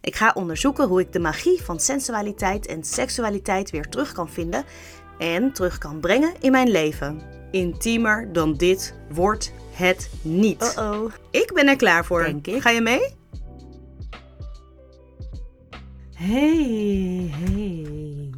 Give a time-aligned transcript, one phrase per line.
[0.00, 4.64] Ik ga onderzoeken hoe ik de magie van sensualiteit en seksualiteit weer terug kan vinden
[5.18, 7.22] en terug kan brengen in mijn leven.
[7.50, 10.76] Intiemer dan dit wordt het niet.
[10.78, 11.12] Oh-oh.
[11.30, 12.22] Ik ben er klaar voor.
[12.22, 12.62] Denk ik.
[12.62, 13.16] Ga je mee?
[16.14, 18.30] Hey, hey.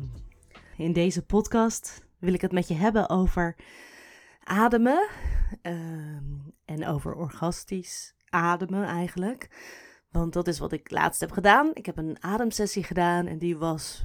[0.77, 3.57] In deze podcast wil ik het met je hebben over
[4.45, 5.09] ademen
[5.63, 6.25] ehm,
[6.65, 9.49] en over orgastisch ademen eigenlijk.
[10.11, 11.71] Want dat is wat ik laatst heb gedaan.
[11.75, 14.03] Ik heb een ademsessie gedaan en die was.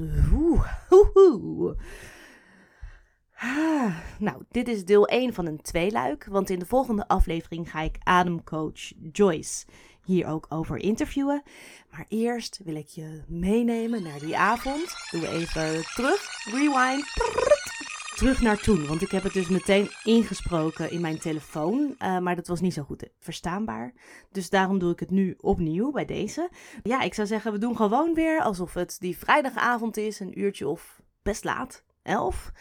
[3.35, 6.25] Ah, nou, dit is deel 1 van een tweeluik.
[6.25, 9.65] Want in de volgende aflevering ga ik ademcoach Joyce
[10.05, 11.43] hier ook over interviewen.
[11.91, 14.95] Maar eerst wil ik je meenemen naar die avond.
[15.11, 16.45] Doen we even terug.
[16.45, 17.54] Rewind.
[18.15, 18.87] Terug naar toen.
[18.87, 21.95] Want ik heb het dus meteen ingesproken in mijn telefoon.
[21.97, 23.93] eh, maar dat was niet zo goed verstaanbaar.
[24.31, 26.49] Dus daarom doe ik het nu opnieuw bij deze.
[26.83, 30.19] Ja, ik zou zeggen, we doen gewoon weer alsof het die vrijdagavond is.
[30.19, 31.83] Een uurtje of best laat.
[32.01, 32.51] Elf.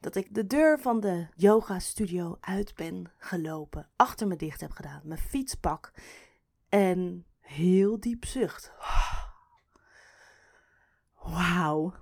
[0.00, 3.88] Dat ik de deur van de yoga studio uit ben gelopen.
[3.96, 5.00] Achter me dicht heb gedaan.
[5.04, 5.92] Mijn fiets pak.
[6.68, 8.72] En heel diep zucht.
[11.22, 11.94] Wauw,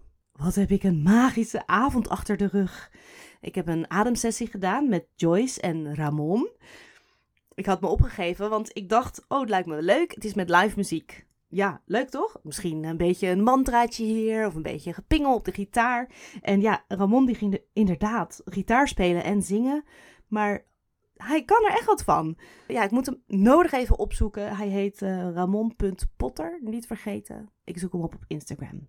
[0.42, 2.90] wat heb ik een magische avond achter de rug.
[3.40, 6.48] Ik heb een ademsessie gedaan met Joyce en Ramon.
[7.54, 10.14] Ik had me opgegeven, want ik dacht, oh, het lijkt me leuk.
[10.14, 11.26] Het is met live muziek.
[11.48, 12.36] Ja, leuk toch?
[12.42, 16.10] Misschien een beetje een mantraatje hier of een beetje gepingel op de gitaar.
[16.40, 19.84] En ja, Ramon die ging er inderdaad gitaar spelen en zingen.
[20.28, 20.64] Maar
[21.16, 22.36] hij kan er echt wat van.
[22.68, 24.56] Ja, ik moet hem nodig even opzoeken.
[24.56, 27.50] Hij heet eh, Ramon.potter, niet vergeten.
[27.64, 28.88] Ik zoek hem op op Instagram.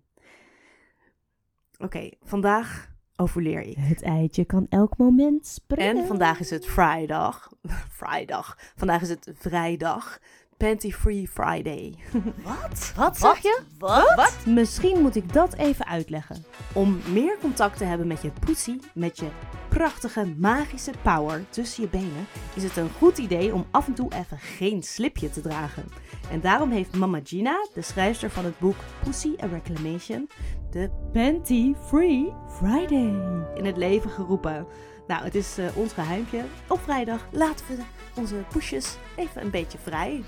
[1.82, 3.76] Oké, vandaag overleer ik.
[3.76, 5.96] Het eitje kan elk moment springen.
[5.96, 7.52] En vandaag is het vrijdag.
[8.02, 8.58] vrijdag.
[8.76, 10.18] Vandaag is het vrijdag.
[10.62, 11.94] Panty Free Friday.
[12.44, 12.92] Wat?
[12.96, 13.60] Wat zeg je?
[13.78, 14.14] Wat?
[14.14, 14.46] Wat?
[14.46, 16.44] Misschien moet ik dat even uitleggen.
[16.74, 19.26] Om meer contact te hebben met je poesie, met je
[19.68, 24.12] prachtige magische power tussen je benen, is het een goed idee om af en toe
[24.12, 25.84] even geen slipje te dragen.
[26.30, 30.28] En daarom heeft Mama Gina, de schrijfster van het boek Pussy a Reclamation,
[30.70, 33.14] de Panty Free Friday.
[33.54, 34.66] in het leven geroepen.
[35.06, 36.44] Nou, het is eh, ons geheimpje.
[36.68, 37.82] Op vrijdag laten we
[38.14, 40.22] onze poesjes even een beetje vrij.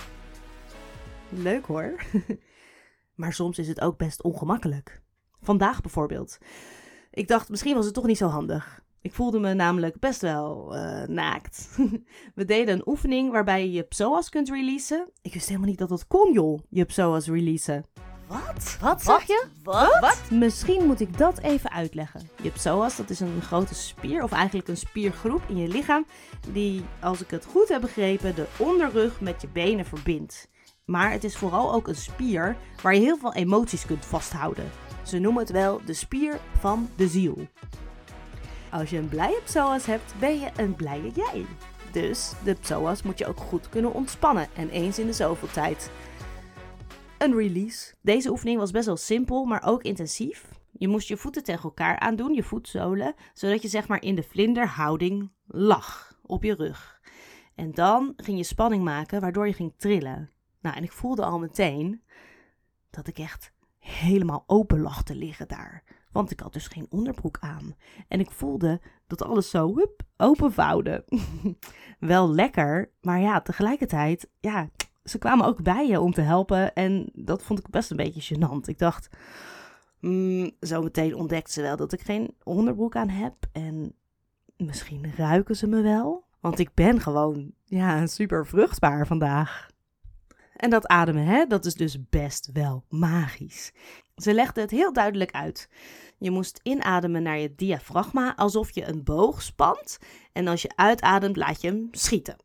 [1.37, 1.95] Leuk hoor.
[3.15, 5.03] maar soms is het ook best ongemakkelijk.
[5.41, 6.39] Vandaag bijvoorbeeld.
[7.11, 8.83] Ik dacht, misschien was het toch niet zo handig.
[9.01, 11.69] Ik voelde me namelijk best wel eh, naakt.
[12.35, 15.09] We deden een oefening waarbij je je psoas kunt releasen.
[15.23, 17.85] Ik wist helemaal niet dat dat kon, joh, je psoas releasen.
[18.27, 18.77] Wat?
[18.81, 19.47] Wat zeg je?
[19.63, 19.99] Wat?
[20.01, 20.31] Wat?
[20.31, 22.29] Misschien moet ik dat even uitleggen.
[22.43, 26.07] Je psoas, dat is een grote spier, of eigenlijk een spiergroep in je lichaam,
[26.53, 30.49] die, als ik het goed heb begrepen, de onderrug met je benen verbindt.
[30.85, 34.71] Maar het is vooral ook een spier waar je heel veel emoties kunt vasthouden.
[35.03, 37.49] Ze noemen het wel de spier van de ziel.
[38.71, 41.47] Als je een blije psoas hebt, ben je een blije jij.
[41.93, 45.91] Dus de psoas moet je ook goed kunnen ontspannen en eens in de zoveel tijd.
[47.19, 47.95] Een release.
[48.01, 50.49] Deze oefening was best wel simpel, maar ook intensief.
[50.73, 54.23] Je moest je voeten tegen elkaar aandoen, je voetzolen, zodat je zeg maar in de
[54.23, 57.01] vlinderhouding lag op je rug.
[57.55, 60.34] En dan ging je spanning maken, waardoor je ging trillen.
[60.65, 62.03] Nou, en ik voelde al meteen
[62.91, 65.83] dat ik echt helemaal open lag te liggen daar.
[66.13, 67.75] Want ik had dus geen onderbroek aan.
[68.09, 71.05] En ik voelde dat alles zo hup, openvouwde.
[71.99, 74.69] Wel lekker, maar ja, tegelijkertijd, ja,
[75.05, 76.75] ze kwamen ook bij je om te helpen.
[76.75, 78.69] En dat vond ik best een beetje gênant.
[78.69, 79.17] Ik dacht,
[80.01, 83.35] mm, zo meteen ontdekte ze wel dat ik geen onderbroek aan heb.
[83.53, 83.95] En
[84.57, 86.25] misschien ruiken ze me wel.
[86.41, 89.73] Want ik ben gewoon, ja, super vruchtbaar vandaag.
[90.65, 93.73] En dat ademen, hè, dat is dus best wel magisch.
[94.17, 95.69] Ze legde het heel duidelijk uit.
[96.19, 99.99] Je moest inademen naar je diafragma alsof je een boog spant.
[100.33, 102.37] En als je uitademt, laat je hem schieten.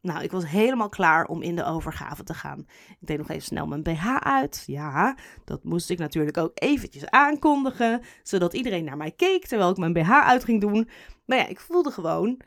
[0.00, 2.66] Nou, ik was helemaal klaar om in de overgave te gaan.
[2.88, 4.62] Ik deed nog even snel mijn BH uit.
[4.66, 9.76] Ja, dat moest ik natuurlijk ook eventjes aankondigen, zodat iedereen naar mij keek terwijl ik
[9.76, 10.88] mijn BH uit ging doen.
[11.24, 12.40] Maar ja, ik voelde gewoon,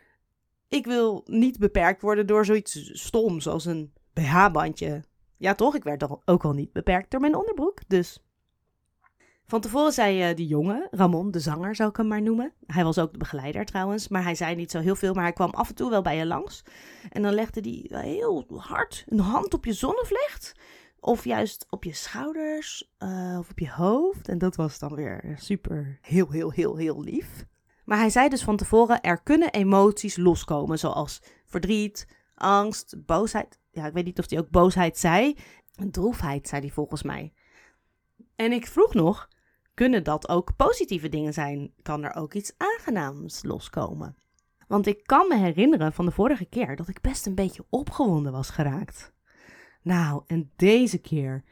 [0.67, 5.03] ik wil niet beperkt worden door zoiets stoms als een BH-bandje.
[5.37, 5.75] Ja, toch?
[5.75, 8.23] Ik werd toch ook al niet beperkt door mijn onderbroek, dus...
[9.45, 12.53] Van tevoren zei uh, die jongen, Ramon, de zanger zou ik hem maar noemen.
[12.65, 15.13] Hij was ook de begeleider trouwens, maar hij zei niet zo heel veel.
[15.13, 16.63] Maar hij kwam af en toe wel bij je langs.
[17.09, 20.53] En dan legde hij heel hard een hand op je zonnevlecht.
[20.99, 24.27] Of juist op je schouders uh, of op je hoofd.
[24.27, 27.45] En dat was dan weer super, heel, heel, heel, heel lief.
[27.85, 30.79] Maar hij zei dus van tevoren, er kunnen emoties loskomen.
[30.79, 33.59] Zoals verdriet, angst, boosheid.
[33.73, 35.37] Ja, ik weet niet of hij ook boosheid zei.
[35.91, 37.33] Droefheid, zei hij volgens mij.
[38.35, 39.29] En ik vroeg nog,
[39.73, 41.73] kunnen dat ook positieve dingen zijn?
[41.81, 44.17] Kan er ook iets aangenaams loskomen?
[44.67, 48.31] Want ik kan me herinneren van de vorige keer dat ik best een beetje opgewonden
[48.31, 49.13] was geraakt.
[49.81, 51.43] Nou, en deze keer.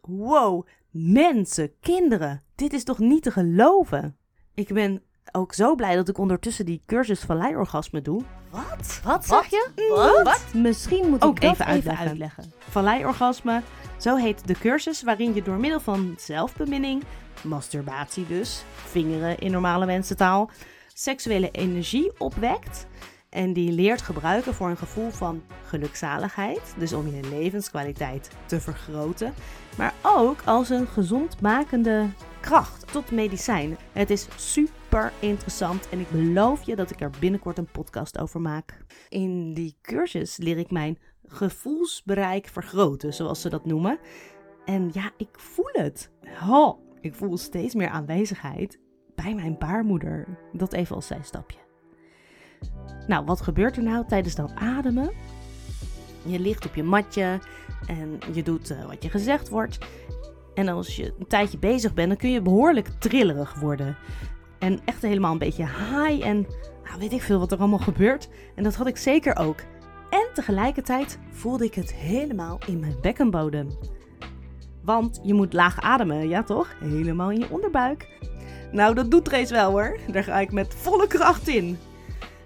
[0.00, 4.16] Wow, mensen, kinderen, dit is toch niet te geloven?
[4.54, 5.02] Ik ben
[5.32, 8.22] ook zo blij dat ik ondertussen die cursus valleiorgasme doe.
[8.50, 9.00] Wat?
[9.04, 9.68] Wat zeg je?
[9.94, 10.22] Wat?
[10.22, 10.54] Wat?
[10.54, 12.08] Misschien moet ik ook dat even uitleggen.
[12.08, 12.52] uitleggen.
[12.58, 13.62] Valleiorgasme,
[13.96, 17.02] zo heet de cursus waarin je door middel van zelfbeminning,
[17.42, 20.50] masturbatie dus, vingeren in normale mensentaal,
[20.94, 22.86] seksuele energie opwekt
[23.28, 29.34] en die leert gebruiken voor een gevoel van gelukzaligheid, dus om je levenskwaliteit te vergroten,
[29.76, 32.06] maar ook als een gezondmakende
[32.40, 33.76] kracht tot medicijn.
[33.92, 34.85] Het is super
[35.20, 38.84] interessant en ik beloof je dat ik er binnenkort een podcast over maak.
[39.08, 43.98] In die cursus leer ik mijn gevoelsbereik vergroten, zoals ze dat noemen.
[44.64, 46.10] En ja, ik voel het.
[46.48, 48.78] Oh, ik voel steeds meer aanwezigheid
[49.14, 50.38] bij mijn baarmoeder.
[50.52, 51.58] Dat even als zijstapje.
[53.06, 55.10] Nou, wat gebeurt er nou tijdens dat ademen?
[56.24, 57.40] Je ligt op je matje
[57.86, 59.78] en je doet uh, wat je gezegd wordt.
[60.54, 63.96] En als je een tijdje bezig bent, dan kun je behoorlijk trillerig worden.
[64.58, 66.46] En echt helemaal een beetje high en
[66.84, 68.28] nou, weet ik veel wat er allemaal gebeurt.
[68.54, 69.60] En dat had ik zeker ook.
[70.10, 73.68] En tegelijkertijd voelde ik het helemaal in mijn bekkenbodem.
[74.82, 76.76] Want je moet laag ademen, ja toch?
[76.80, 78.08] Helemaal in je onderbuik.
[78.72, 79.98] Nou, dat doet Trace wel hoor.
[80.12, 81.78] Daar ga ik met volle kracht in.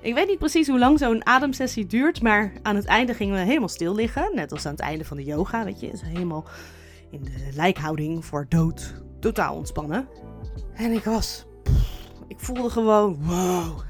[0.01, 3.41] Ik weet niet precies hoe lang zo'n ademsessie duurt, maar aan het einde gingen we
[3.41, 4.31] helemaal stil liggen.
[4.35, 5.91] Net als aan het einde van de yoga, weet je.
[6.05, 6.45] Helemaal
[7.11, 8.95] in de lijkhouding voor dood.
[9.21, 10.09] Totaal ontspannen.
[10.75, 11.49] En ik was...
[12.31, 13.19] ik voelde gewoon...
[13.23, 13.81] Wow.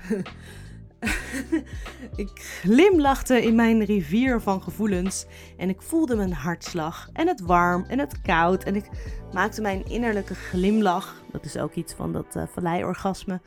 [2.24, 2.30] ik
[2.62, 5.26] glimlachte in mijn rivier van gevoelens.
[5.56, 7.08] En ik voelde mijn hartslag.
[7.12, 8.64] En het warm en het koud.
[8.64, 8.88] En ik
[9.32, 11.22] maakte mijn innerlijke glimlach.
[11.32, 13.40] Dat is ook iets van dat uh, valleiorgasme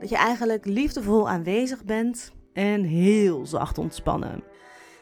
[0.00, 4.42] dat je eigenlijk liefdevol aanwezig bent en heel zacht ontspannen.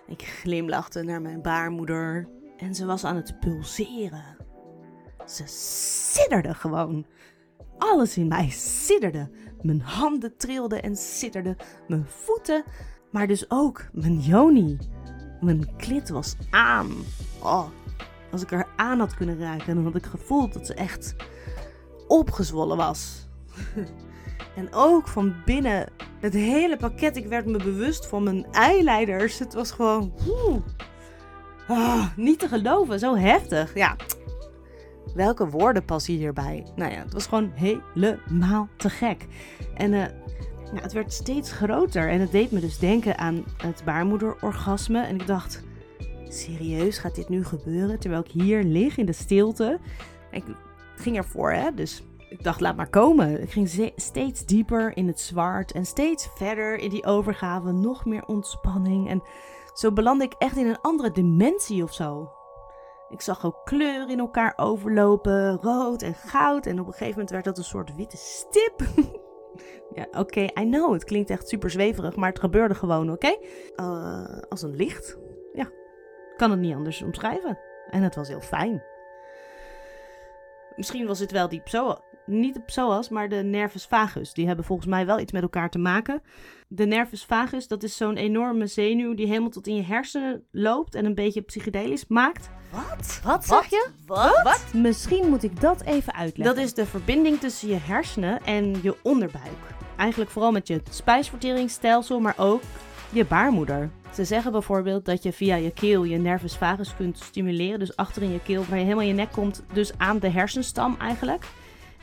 [0.06, 4.36] Ik glimlachte naar mijn baarmoeder en ze was aan het pulseren.
[5.26, 7.06] Ze sidderde gewoon.
[7.78, 9.30] Alles in mij sidderde.
[9.62, 11.56] Mijn handen trilden en sidderden.
[11.88, 12.64] Mijn voeten,
[13.10, 14.78] maar dus ook mijn joni.
[15.40, 16.90] Mijn klit was aan.
[17.42, 17.66] Oh,
[18.32, 21.14] als ik er aan had kunnen raken, dan had ik gevoeld dat ze echt
[22.08, 23.28] opgezwollen was.
[24.56, 25.88] En ook van binnen
[26.20, 27.16] het hele pakket.
[27.16, 29.38] Ik werd me bewust van mijn eileiders.
[29.38, 30.12] Het was gewoon.
[31.68, 33.74] Ah, niet te geloven, zo heftig.
[33.74, 33.96] Ja,
[35.14, 36.66] welke woorden passen hierbij?
[36.76, 39.26] Nou ja, het was gewoon helemaal te gek.
[39.74, 39.90] En
[40.74, 42.08] ja, het werd steeds groter.
[42.08, 45.00] En het deed me dus denken aan het baarmoederorgasme.
[45.00, 45.62] En ik dacht,
[46.28, 47.98] serieus, gaat dit nu gebeuren?
[47.98, 49.78] Terwijl ik hier lig in de stilte.
[50.30, 50.44] Ik
[50.96, 51.74] ging ervoor, hè.
[51.74, 53.42] Dus ik dacht, laat maar komen.
[53.42, 57.72] Ik ging steeds dieper in het zwart en steeds verder in die overgave.
[57.72, 59.08] Nog meer ontspanning.
[59.08, 59.22] En
[59.74, 62.30] zo belandde ik echt in een andere dimensie of zo.
[63.08, 66.66] Ik zag ook kleuren in elkaar overlopen, rood en goud.
[66.66, 68.80] En op een gegeven moment werd dat een soort witte stip.
[69.98, 73.36] ja, oké, I know, het klinkt echt super zweverig, maar het gebeurde gewoon, oké?
[73.76, 75.18] Uh, als een licht.
[75.52, 75.70] Ja,
[76.36, 77.58] kan het niet anders omschrijven.
[77.90, 78.82] En het was heel fijn.
[80.76, 84.32] Misschien was het wel diep zo niet de psoas, maar de nervus vagus.
[84.32, 86.22] Die hebben volgens mij wel iets met elkaar te maken.
[86.68, 90.94] De nervus vagus, dat is zo'n enorme zenuw die helemaal tot in je hersenen loopt
[90.94, 92.50] en een beetje psychedelisch maakt.
[92.70, 93.20] Wat?
[93.24, 93.88] Wat zeg je?
[94.06, 94.42] Wat?
[94.42, 94.64] Wat?
[94.72, 96.56] Misschien moet ik dat even uitleggen.
[96.56, 99.74] Dat is de verbinding tussen je hersenen en je onderbuik.
[99.96, 102.62] Eigenlijk vooral met je spijsverteringsstelsel, maar ook
[103.10, 103.90] je baarmoeder.
[104.14, 107.78] Ze zeggen bijvoorbeeld dat je via je keel je nervus vagus kunt stimuleren.
[107.78, 110.28] Dus achter in je keel, waar je helemaal in je nek komt, dus aan de
[110.28, 111.44] hersenstam eigenlijk.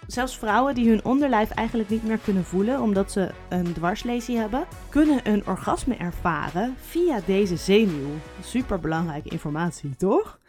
[0.08, 4.66] Zelfs vrouwen die hun onderlijf eigenlijk niet meer kunnen voelen omdat ze een dwarslesie hebben,
[4.90, 8.10] kunnen een orgasme ervaren via deze zenuw.
[8.44, 10.40] Super belangrijke informatie, toch?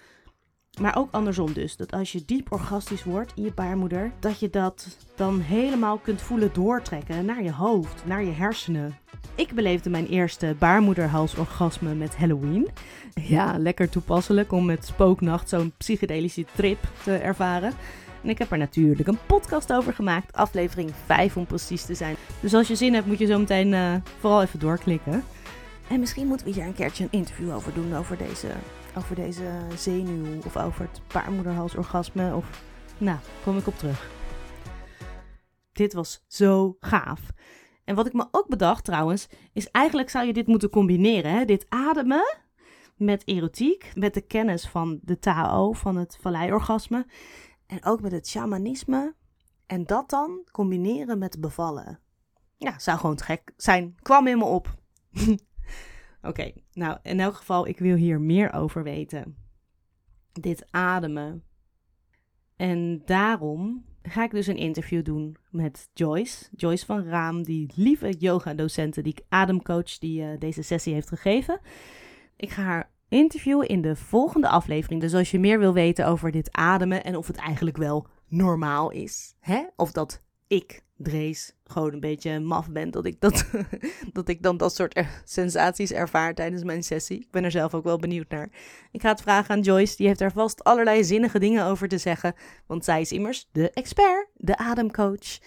[0.80, 4.50] Maar ook andersom dus, dat als je diep orgastisch wordt in je baarmoeder, dat je
[4.50, 8.98] dat dan helemaal kunt voelen doortrekken naar je hoofd, naar je hersenen.
[9.34, 12.68] Ik beleefde mijn eerste baarmoederhalsorgasme met Halloween.
[13.14, 17.72] Ja, lekker toepasselijk om met spooknacht zo'n psychedelische trip te ervaren.
[18.22, 22.16] En ik heb er natuurlijk een podcast over gemaakt, aflevering 5 om precies te zijn.
[22.40, 25.24] Dus als je zin hebt, moet je zo meteen uh, vooral even doorklikken.
[25.88, 28.48] En misschien moeten we hier een keertje een interview over doen, over deze,
[28.96, 32.34] over deze zenuw of over het baarmoederhalsorgasme.
[32.34, 32.62] Of,
[32.98, 34.10] nou, kom ik op terug.
[35.72, 37.20] Dit was zo gaaf.
[37.84, 41.32] En wat ik me ook bedacht trouwens, is eigenlijk zou je dit moeten combineren.
[41.32, 41.44] Hè?
[41.44, 42.40] Dit ademen
[42.96, 47.06] met erotiek, met de kennis van de Tao, van het valleiorgasme.
[47.72, 49.14] En ook met het shamanisme.
[49.66, 51.98] En dat dan combineren met bevallen.
[52.56, 53.96] Ja, zou gewoon te gek zijn.
[54.02, 54.74] Kwam in me op.
[56.22, 59.36] Oké, nou in elk geval, ik wil hier meer over weten.
[60.32, 61.44] Dit ademen.
[62.56, 66.48] En daarom ga ik dus een interview doen met Joyce.
[66.56, 71.60] Joyce van Raam, die lieve yoga-docenten, die ademcoach die uh, deze sessie heeft gegeven.
[72.36, 75.00] Ik ga haar interviewen in de volgende aflevering.
[75.00, 78.90] Dus als je meer wil weten over dit ademen en of het eigenlijk wel normaal
[78.90, 79.62] is, hè?
[79.76, 83.44] of dat ik, Drees, gewoon een beetje maf ben dat ik, dat,
[84.12, 87.18] dat ik dan dat soort sensaties ervaar tijdens mijn sessie.
[87.18, 88.48] Ik ben er zelf ook wel benieuwd naar.
[88.90, 91.98] Ik ga het vragen aan Joyce, die heeft er vast allerlei zinnige dingen over te
[91.98, 92.34] zeggen,
[92.66, 95.38] want zij is immers de expert, de ademcoach.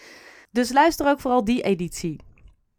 [0.52, 2.20] Dus luister ook vooral die editie.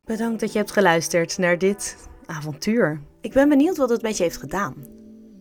[0.05, 3.01] Bedankt dat je hebt geluisterd naar dit avontuur.
[3.21, 4.75] Ik ben benieuwd wat het met je heeft gedaan.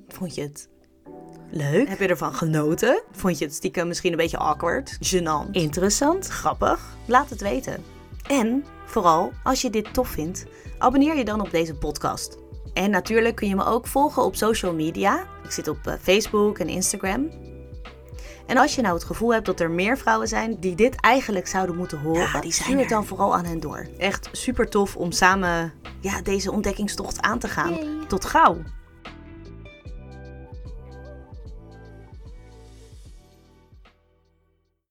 [0.07, 0.69] Vond je het
[1.49, 1.87] leuk?
[1.87, 3.03] Heb je ervan genoten?
[3.11, 6.97] Vond je het stiekem misschien een beetje awkward, gênant, interessant, grappig?
[7.07, 7.83] Laat het weten.
[8.27, 10.45] En vooral, als je dit tof vindt,
[10.77, 12.37] abonneer je dan op deze podcast.
[12.73, 15.27] En natuurlijk kun je me ook volgen op social media.
[15.43, 17.29] Ik zit op eh, Facebook en Instagram.
[18.45, 21.47] En als je nou het gevoel hebt dat er meer vrouwen zijn die dit eigenlijk
[21.47, 23.87] zouden moeten horen, ja, die stuur het dan vooral aan hen door.
[23.97, 27.79] Echt super tof om samen ja, deze ontdekkingstocht aan te gaan.
[28.07, 28.57] Tot gauw!